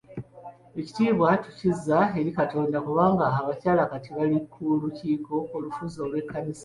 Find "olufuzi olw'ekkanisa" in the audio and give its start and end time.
5.55-6.59